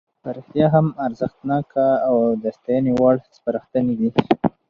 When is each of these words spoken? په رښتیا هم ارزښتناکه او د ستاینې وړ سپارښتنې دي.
په 0.23 0.29
رښتیا 0.37 0.67
هم 0.75 0.87
ارزښتناکه 1.05 1.87
او 2.07 2.17
د 2.43 2.45
ستاینې 2.57 2.91
وړ 2.99 3.15
سپارښتنې 3.37 3.93
دي. 3.99 4.09